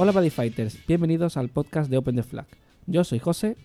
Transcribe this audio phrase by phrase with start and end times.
[0.00, 2.46] Hola Buddy Fighters, bienvenidos al podcast de Open the Flag.
[2.86, 3.56] Yo soy José.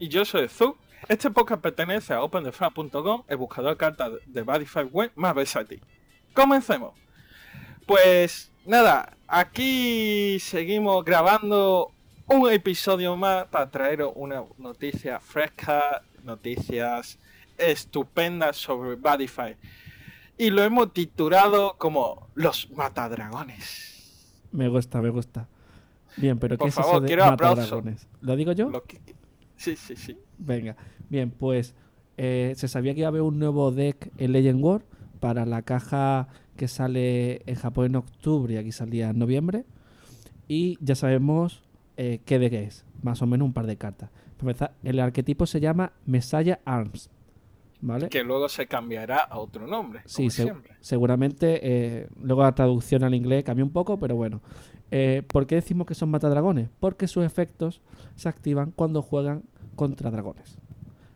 [0.00, 0.76] Y yo soy Zu.
[1.08, 5.80] Este podcast pertenece a OpenTheFlag.com, el buscador de cartas de Buddy Fight web más versátil.
[6.34, 6.94] Comencemos.
[7.86, 11.92] Pues nada, aquí seguimos grabando
[12.26, 17.20] un episodio más para traeros una noticia fresca, noticias
[17.56, 19.54] estupendas sobre Bodyfy.
[20.38, 24.34] Y lo hemos titulado como Los Matadragones.
[24.50, 25.46] Me gusta, me gusta.
[26.20, 27.56] Bien, pero ¿qué Por es favor, eso de quiero aplauso.
[27.60, 28.08] Matadragones?
[28.20, 28.70] ¿Lo digo yo?
[28.70, 29.00] Lo que-
[29.56, 30.16] Sí, sí, sí.
[30.38, 30.76] Venga,
[31.08, 31.74] bien, pues
[32.16, 34.82] eh, se sabía que iba a haber un nuevo deck en Legend War
[35.20, 39.64] para la caja que sale en Japón en octubre y aquí salía en noviembre.
[40.46, 41.62] Y ya sabemos
[41.96, 44.10] eh, qué deck es, más o menos un par de cartas.
[44.84, 47.10] El arquetipo se llama Messiah Arms.
[47.80, 48.08] ¿Vale?
[48.08, 50.00] Que luego se cambiará a otro nombre.
[50.04, 50.74] Sí, como siempre.
[50.80, 51.60] seguramente.
[51.62, 54.40] eh, luego la traducción al inglés cambia un poco, pero bueno.
[54.90, 56.68] Eh, ¿Por qué decimos que son matadragones?
[56.80, 57.80] Porque sus efectos
[58.16, 59.42] se activan cuando juegan
[59.76, 60.58] contra dragones.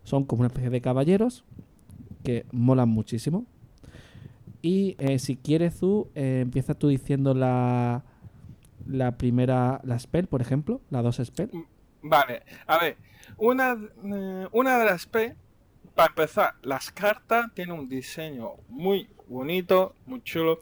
[0.03, 1.43] Son como una especie de caballeros
[2.23, 3.45] que molan muchísimo.
[4.61, 8.03] Y eh, si quieres, tú, eh, empiezas tú diciendo la,
[8.87, 11.49] la primera, la spell, por ejemplo, la dos spell.
[12.01, 12.97] Vale, a ver,
[13.37, 15.35] una, eh, una de las P,
[15.95, 20.59] para empezar, las cartas tienen un diseño muy bonito, muy chulo.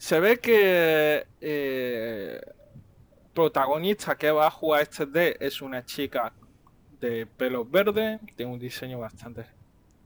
[0.00, 2.40] Se ve que eh,
[3.34, 6.32] protagonista que va a jugar este D es una chica
[6.98, 9.44] de pelo verde, tiene un diseño bastante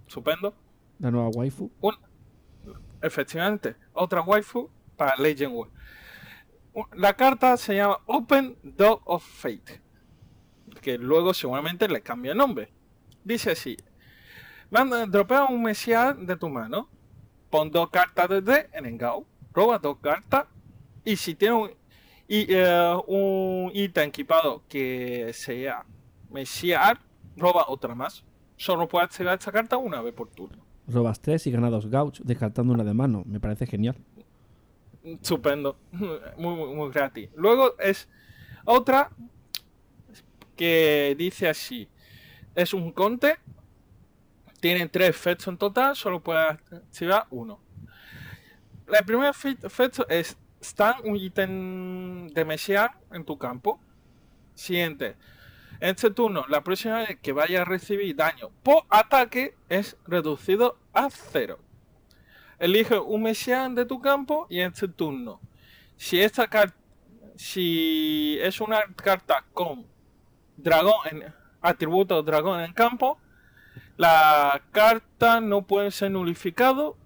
[0.04, 0.52] estupendo.
[0.98, 1.70] La nueva waifu.
[3.00, 5.70] Efectivamente, otra waifu para Legend War.
[6.96, 9.80] La carta se llama Open Dog of Fate,
[10.80, 12.72] que luego seguramente le cambia el nombre.
[13.22, 13.76] Dice así:
[14.70, 16.88] manda, dropea un Messiah de tu mano,
[17.48, 19.24] pon dos cartas de D en Engao,
[19.54, 20.46] roba dos cartas,
[21.04, 21.70] y si tiene un,
[22.28, 25.84] y, eh, un ítem equipado que sea
[26.30, 26.98] Messiah,
[27.36, 28.24] roba otra más.
[28.56, 30.64] Solo puedes activar esta carta una vez por turno.
[30.86, 33.22] Robas tres y ganas dos gauch, descartando una de mano.
[33.26, 33.96] Me parece genial.
[35.02, 37.30] Estupendo, muy, muy, muy gratis.
[37.36, 38.08] Luego es
[38.64, 39.10] otra
[40.56, 41.88] que dice así:
[42.54, 43.36] es un conte,
[44.60, 47.60] tiene tres efectos en total, solo puedes activar uno.
[48.86, 53.80] El primer efe- efecto es: está un ítem de Messiah en tu campo.
[54.54, 55.16] Siguiente.
[55.80, 60.78] En este turno, la próxima vez que vaya a recibir daño por ataque es reducido
[60.92, 61.58] a cero.
[62.58, 65.40] Elige un Messiah de tu campo y en este turno,
[65.96, 66.76] si esta carta,
[67.34, 69.84] si es una carta con
[70.56, 73.18] dragón en atributo dragón en campo,
[73.96, 76.96] la carta no puede ser nulificado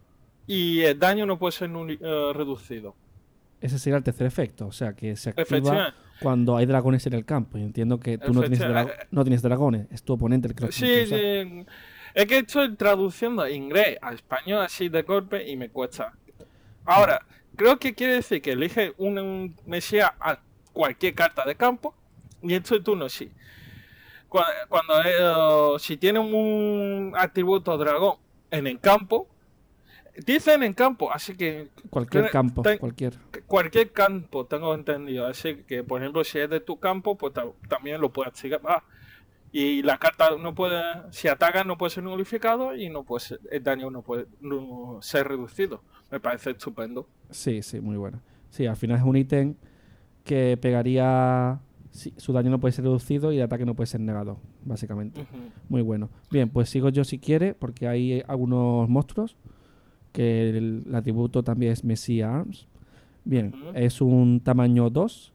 [0.49, 2.97] y el daño no puede ser eh, reducido.
[3.61, 7.25] Ese sería el tercer efecto, o sea que se activa cuando hay dragones en el
[7.25, 7.59] campo.
[7.59, 8.61] Y entiendo que tú no tienes,
[9.11, 11.67] no tienes dragones, es tu oponente el que los tiene Sí, sí.
[12.15, 16.15] Es que estoy traduciendo inglés a español así de golpe y me cuesta.
[16.85, 20.41] Ahora, creo que quiere decir que elige un, un Mesías a
[20.73, 21.95] cualquier carta de campo
[22.43, 23.31] y en este turno sí.
[24.29, 28.17] Cuando, cuando eh, si tiene un atributo dragón
[28.51, 29.29] en el campo,
[30.27, 33.15] dicen en campo, así que Cualquier campo, ten- cualquier.
[33.47, 35.27] cualquier campo tengo entendido.
[35.27, 38.61] Así que, por ejemplo, si es de tu campo, pues ta- también lo puedes activar.
[38.65, 38.83] Ah,
[39.51, 40.81] y la carta no puede,
[41.11, 44.99] si ataca, no puede ser nulificado y no puede ser- el daño no puede no
[45.01, 45.83] ser reducido.
[46.11, 47.09] Me parece estupendo.
[47.31, 48.21] Sí, sí, muy bueno.
[48.51, 49.55] Sí, al final es un ítem
[50.25, 51.61] que pegaría.
[51.91, 55.27] sí, su daño no puede ser reducido y el ataque no puede ser negado, básicamente.
[55.71, 56.11] Muy bueno.
[56.31, 59.37] Bien, pues sigo yo si quiere, porque hay algunos monstruos
[60.13, 62.67] que el, el atributo también es Messiah Arms.
[63.25, 65.33] Bien, es un tamaño 2,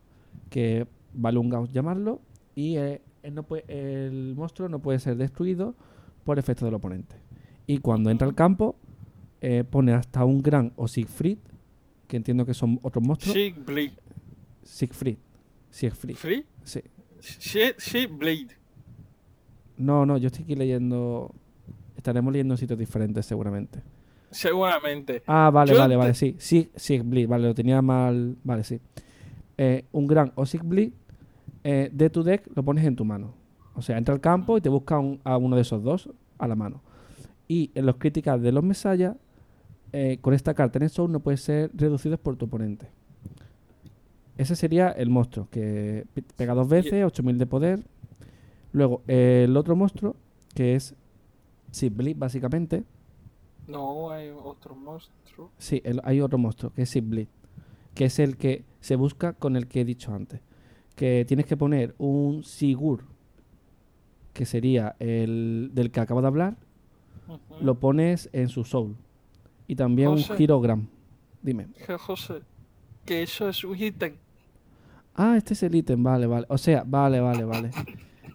[0.50, 2.22] que vale un gauss llamarlo,
[2.56, 5.76] y eh, él no puede- el monstruo no puede ser destruido
[6.24, 7.16] por efecto del oponente.
[7.68, 8.76] Y cuando entra al campo,
[9.42, 11.38] eh, pone hasta un gran o Siegfried,
[12.08, 13.34] que entiendo que son otros monstruos.
[13.66, 13.94] Blade.
[14.64, 15.18] Siegfried.
[15.69, 16.16] Siegfried.
[16.16, 16.46] ¿Free?
[16.64, 16.81] Sí.
[18.08, 18.48] Blade.
[19.78, 21.34] No, no, yo estoy aquí leyendo.
[21.98, 23.81] Estaremos leyendo en sitios diferentes seguramente.
[24.38, 25.24] Seguramente.
[25.27, 26.35] Ah, vale, Yo vale, te- vale, sí.
[26.39, 28.35] Sí, Sigbleed, vale, lo tenía mal.
[28.44, 28.80] Vale, sí.
[29.57, 30.91] Eh, un gran o Sigbleed
[31.63, 33.33] eh, de tu deck lo pones en tu mano.
[33.75, 36.47] O sea, entra al campo y te busca un- a uno de esos dos a
[36.47, 36.81] la mano.
[37.47, 39.15] Y en los críticas de los Mesaya,
[39.91, 42.88] eh, con esta carta en el show no puede ser reducidos por tu oponente.
[44.38, 47.80] Ese sería el monstruo, que pe- pega dos veces, 8000 de poder.
[48.71, 50.15] Luego, el otro monstruo,
[50.56, 50.95] que es
[51.71, 52.83] Sigbleed, básicamente.
[53.68, 55.51] No, hay otro monstruo.
[55.57, 57.27] Sí, el- hay otro monstruo, que es Sigbleed,
[57.95, 60.42] que es el que se busca con el que he dicho antes.
[60.95, 63.06] que tienes que poner un Sigur,
[64.31, 66.56] que sería el del que acabo de hablar,
[67.62, 68.95] lo pones en su soul.
[69.68, 70.18] Y también un.
[70.19, 70.88] Girogram.
[71.42, 71.68] Dime.
[72.00, 72.42] José,
[73.06, 74.13] que eso es un ítem.
[75.16, 76.45] Ah, este es el ítem, vale, vale.
[76.50, 77.71] O sea, vale, vale, vale.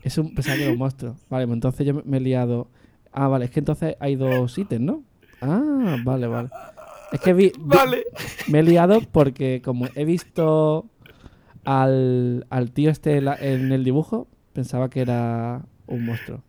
[0.03, 0.35] Es un
[0.71, 1.15] un monstruo.
[1.31, 2.69] Vale, pues entonces yo me- me he liado.
[3.13, 5.05] Ah, vale, es que entonces hay dos ítems, ¿no?
[5.41, 6.49] Ah, vale, vale.
[7.13, 8.05] Es que vi, vi- Vale.
[8.49, 10.87] me he liado porque como he visto
[11.65, 16.43] al, al tío este en la- en el dibujo, pensaba que era un monstruo.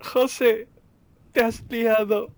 [0.00, 0.68] José,
[1.32, 2.30] te has liado.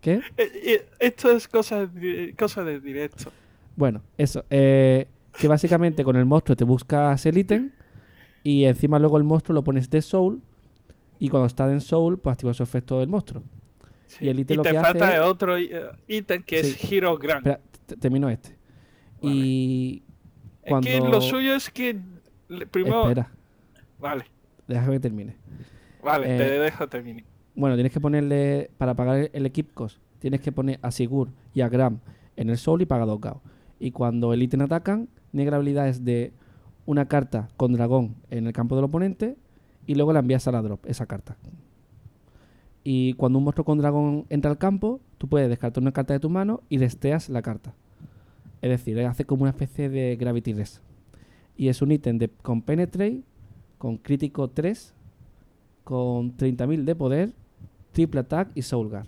[0.00, 0.20] ¿Qué?
[0.36, 3.30] Eh, Esto es cosa de, cosa de directo.
[3.76, 4.44] Bueno, eso.
[4.50, 5.06] eh,
[5.38, 7.70] que básicamente con el monstruo te buscas el ítem
[8.42, 10.42] y encima luego el monstruo lo pones de soul
[11.18, 13.42] y cuando está en soul pues activa su efecto del monstruo.
[14.10, 14.24] Sí.
[14.24, 15.70] Y el ítem lo te que falta hace es- otro eh,
[16.08, 16.70] ítem que Sí.
[16.84, 17.46] es Hero Grand.
[17.46, 17.60] Espera,
[18.00, 18.56] termino este.
[19.22, 19.34] Vale.
[19.36, 20.02] Y
[20.62, 21.96] Es que cuando- lo suyo es que
[22.70, 23.02] primero.
[23.08, 23.30] espera,
[23.98, 24.24] Vale,
[24.66, 25.36] déjame que termine.
[26.02, 27.24] vale, Eh, te dejo terminar.
[27.54, 31.60] Bueno, tienes que ponerle, para pagar el equip cost, tienes que poner a Sigur y
[31.60, 31.98] a Gram
[32.36, 33.20] en el soul y paga dos.
[33.78, 36.32] Y cuando el ítem atacan, negra habilidades de
[36.86, 39.36] una carta con dragón en el campo del oponente
[39.86, 41.36] y luego la envías a la drop, esa carta.
[42.82, 46.20] Y cuando un monstruo con dragón entra al campo, tú puedes descartar una carta de
[46.20, 47.74] tu mano y desteas la carta.
[48.62, 50.82] Es decir, hace como una especie de Gravity Res.
[51.56, 53.22] Y es un ítem de, con Penetrate,
[53.78, 54.94] con crítico 3,
[55.84, 57.32] con 30.000 de poder,
[57.92, 59.06] triple attack y soul guard.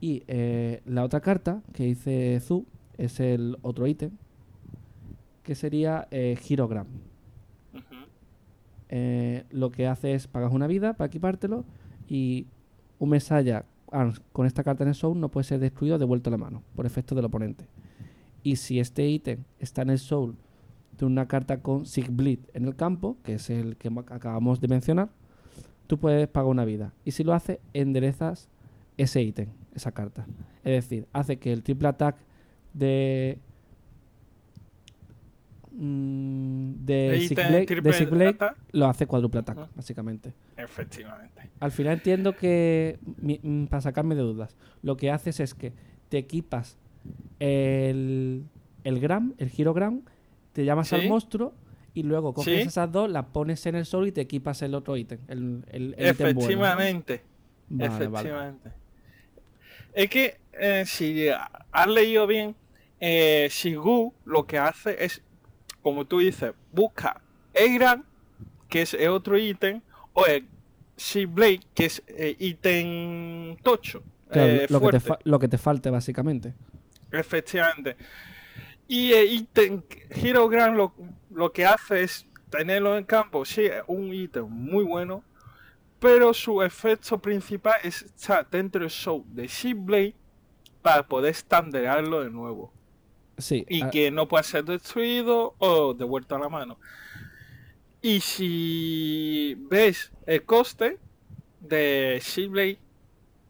[0.00, 2.66] Y eh, la otra carta que dice Zu
[2.96, 4.10] es el otro ítem,
[5.42, 6.86] que sería eh, Girogram.
[8.90, 11.64] Eh, lo que hace es pagas una vida para equipártelo
[12.08, 12.46] y
[12.98, 13.18] un
[13.90, 16.36] Arms con esta carta en el Soul no puede ser destruido o devuelto a la
[16.36, 17.66] mano por efecto del oponente.
[18.42, 20.36] Y si este ítem está en el Soul
[20.98, 24.68] de una carta con Sig Bleed en el campo, que es el que acabamos de
[24.68, 25.10] mencionar,
[25.86, 26.92] tú puedes pagar una vida.
[27.04, 28.48] Y si lo hace, enderezas
[28.96, 30.26] ese ítem, esa carta.
[30.64, 32.16] Es decir, hace que el triple attack
[32.74, 33.38] de.
[35.78, 37.28] Mm, de
[38.32, 39.66] attack, lo hace cuádruple attack, Ujú.
[39.74, 40.32] básicamente.
[40.56, 41.50] Efectivamente.
[41.60, 42.98] Al final entiendo que,
[43.42, 45.72] mm, para sacarme de dudas, lo que haces es que
[46.08, 46.76] te equipas
[47.38, 48.44] el,
[48.84, 50.02] el gram, el girogram,
[50.52, 51.54] te llamas al monstruo
[51.94, 52.68] y luego coges Sí.
[52.68, 55.18] esas dos, las pones en el sol y te equipas el otro ítem.
[55.28, 56.40] El, el- el ítem bueno, ¿no?
[56.40, 57.22] Efectivamente.
[57.70, 57.86] Vale.
[57.86, 58.70] Efectivamente.
[59.94, 61.28] Es que eh, si
[61.72, 62.54] has leído bien,
[63.00, 65.22] eh, Shigu lo que hace es,
[65.88, 67.22] como tú dices, busca
[67.54, 68.04] el gran,
[68.68, 69.80] que es el otro ítem,
[70.12, 70.46] o el
[71.28, 74.02] Blade, que es el ítem tocho.
[74.30, 76.52] Claro, eh, lo, que te lo que te falte, básicamente.
[77.10, 77.96] Efectivamente.
[78.86, 80.92] Y el ítem Hero Grand lo,
[81.30, 83.46] lo que hace es tenerlo en campo.
[83.46, 85.24] Sí, es un ítem muy bueno.
[85.98, 90.14] Pero su efecto principal es estar dentro del show de Blade
[90.82, 92.74] para poder standardarlo de nuevo.
[93.38, 93.64] Sí.
[93.68, 96.78] Y ah, que no pueda ser destruido o devuelto a la mano.
[98.02, 100.98] Y si ves el coste
[101.60, 102.78] de Blade,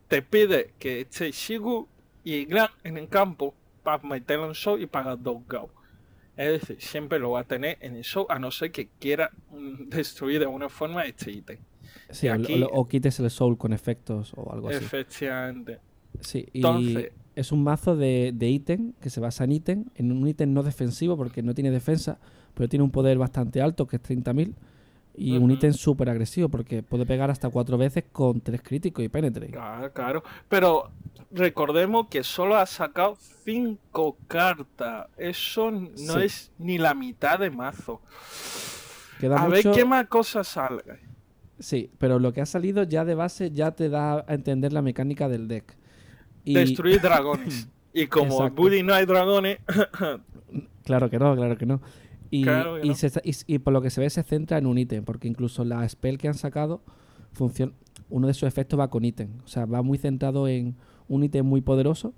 [0.08, 1.88] te pide que esté Shigu
[2.24, 5.70] y Gran en el campo para meterlo en show y pagar dos Gao.
[6.36, 9.30] Es decir, siempre lo va a tener en el show a no ser que quiera
[9.50, 11.58] mm, destruir de alguna forma este ítem.
[12.10, 14.78] sí, y o- aquí- o, o quites el soul con efectos o algo así.
[14.84, 15.80] Efectivamente.
[16.20, 20.10] Sí, y Entonces- es un mazo de, de ítem que se basa en ítem, en
[20.10, 22.18] un ítem no defensivo porque no tiene defensa,
[22.54, 24.54] pero tiene un poder bastante alto que es 30.000
[25.14, 29.08] y un ítem súper agresivo porque puede pegar hasta cuatro veces con tres críticos y
[29.08, 29.48] penetre.
[29.48, 30.22] Claro, claro.
[30.48, 30.90] Pero
[31.32, 35.06] recordemos que solo ha sacado cinco cartas.
[35.16, 36.20] Eso no Sí.
[36.22, 38.00] es ni la mitad de mazo.
[39.20, 40.98] Queda a mucho, ver qué más cosas salga.
[41.58, 44.82] Sí, pero lo que ha salido ya de base ya te da a entender la
[44.82, 45.77] mecánica del deck.
[46.50, 47.68] Y Destruir dragones.
[47.92, 48.54] Y como en.
[48.54, 49.58] Buddy no hay dragones,
[50.84, 51.80] claro que no, claro que no.
[52.30, 52.94] Y, Claro que y no.
[52.94, 53.10] se
[53.46, 56.18] y- por lo que se ve se centra en un ítem, porque incluso la spell
[56.18, 56.82] que han sacado,
[57.32, 57.72] funciona,
[58.10, 59.30] uno de sus efectos va con ítem.
[59.44, 60.76] O sea, va muy centrado en
[61.08, 62.12] un ítem muy poderoso.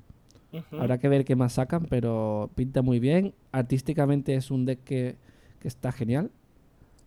[0.72, 3.34] Habrá que ver qué más sacan, pero pinta muy bien.
[3.52, 5.14] Artísticamente es un deck que,
[5.60, 6.32] que está genial,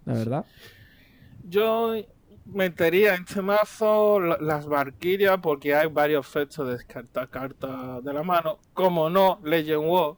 [0.06, 0.46] la verdad.
[1.50, 1.94] yo
[2.46, 8.14] metería en este mazo la- las Valkyrias porque hay varios efectos de descartar cartas de
[8.14, 8.60] la mano.
[8.74, 10.16] Como no, Legend War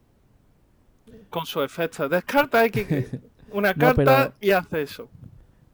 [1.29, 2.09] con su efecto.
[2.09, 3.07] Descarta que
[3.51, 5.09] una carta y hace eso.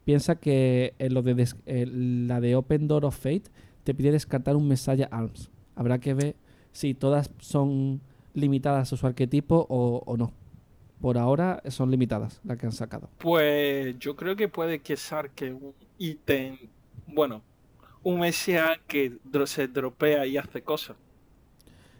[0.03, 3.43] Piensa que en lo de des- eh, la de Open Door of Fate
[3.83, 5.49] te pide descartar un Messiah Arms.
[5.75, 6.35] Habrá que ver
[6.71, 8.01] si todas son
[8.33, 10.33] limitadas a su arquetipo o, o no.
[11.01, 13.09] por ahora son limitadas las que han sacado.
[13.17, 16.57] Pues yo creo que puede que saque un ítem,
[17.07, 17.41] bueno,
[18.03, 20.97] un MSA que se dropea y hace cosas.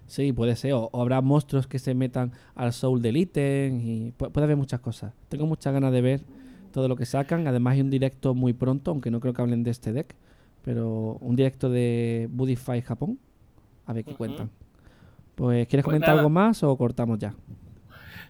[0.08, 0.74] Sí, puede ser.
[0.74, 4.58] O, o habrá monstruos que se metan al soul del ítem y pu- puede haber
[4.58, 5.14] muchas cosas.
[5.30, 6.22] Tengo muchas ganas de ver
[6.74, 7.48] todo lo que sacan.
[7.48, 10.16] Además hay un directo muy pronto, aunque no creo que hablen de este deck,
[10.64, 13.20] pero un directo de Budify Japón.
[13.86, 14.50] A ver qué cuentan.
[15.36, 16.20] Pues, ¿quieres Pues comentar nada.
[16.22, 17.34] algo más o cortamos ya?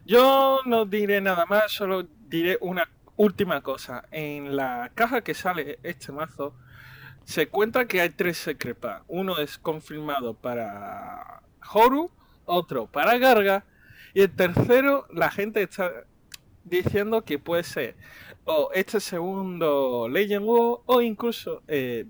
[0.06, 2.88] Yo no diré nada más, solo diré una
[3.25, 4.04] última cosa.
[4.12, 6.54] En la caja que sale este mazo,
[7.24, 9.04] se cuenta que hay tres Secret Pack.
[9.08, 11.42] Uno es confirmado para
[11.74, 12.10] Horu,
[12.46, 13.63] otro para Garga,
[14.13, 15.92] y el tercero, la gente está
[16.63, 17.96] diciendo que puede ser
[18.46, 22.06] o este segundo Legend War o incluso eh,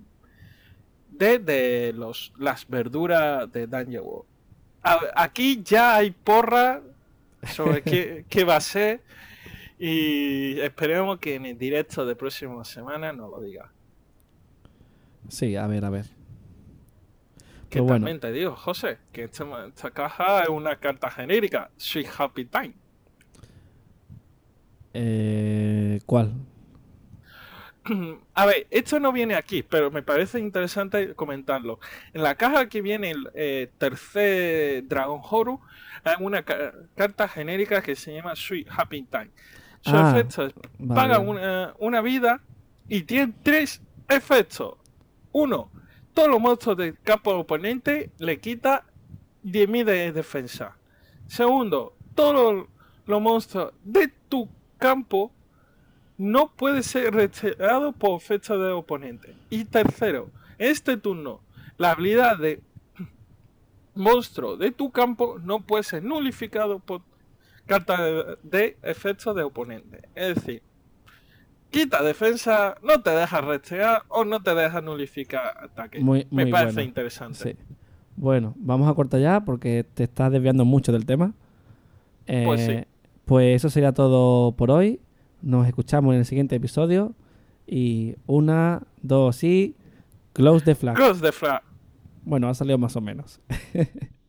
[1.09, 4.23] de, de los, las verduras de Danger War.
[4.83, 6.81] A- Aquí ya hay porra
[7.53, 9.01] sobre qué, qué va a ser
[9.83, 13.71] y esperemos que en el directo de próxima semana nos lo diga.
[15.27, 16.05] Sí, a ver, a ver.
[17.69, 18.05] Que Pues bueno.
[18.05, 22.73] también te digo, José, que esta, esta caja es una carta genérica, Sweet Happy Time.
[24.93, 26.33] Eh, ¿Cuál?
[28.35, 31.79] A ver, esto no viene aquí, pero me parece interesante comentarlo.
[32.13, 35.59] En la caja que viene el eh, tercer Dragon Horu,
[36.03, 39.31] hay una ca- carta genérica que se llama Sweet Happy Time.
[39.81, 41.01] Su Ah, efecto es vale.
[41.01, 42.41] paga una, una vida
[42.87, 44.75] y tiene tres efectos.
[45.31, 45.69] Uno,
[46.13, 48.85] todos los monstruos del campo oponente le quita
[49.43, 50.77] 10.000 de defensa.
[51.27, 52.67] Segundo, todos los,
[53.05, 55.31] los monstruos de tu campo
[56.17, 59.35] no puede ser retirado por fecha de oponente.
[59.49, 61.41] Y tercero, este turno,
[61.77, 62.61] la habilidad de
[63.95, 67.01] monstruo de tu campo no puede ser nulificado por
[67.79, 70.01] carta de, efecto de oponente.
[70.15, 70.61] Es decir,
[71.69, 75.99] quita defensa, no te deja rastrear o no te deja nulificar ataque.
[75.99, 76.87] Muy- Me parece bueno.
[76.87, 77.37] interesante.
[77.37, 77.55] Sí.
[78.15, 81.33] Bueno, vamos a cortar ya porque te estás desviando mucho del tema.
[82.27, 82.83] Eh, Pues sí.
[83.25, 84.99] Pues eso sería todo por hoy.
[85.41, 87.13] Nos escuchamos en el siguiente episodio.
[87.65, 89.75] Y una, dos y.
[90.33, 90.95] Close the flag.
[90.95, 91.61] Cross the flag.
[92.23, 93.39] Bueno, ha salido más o menos.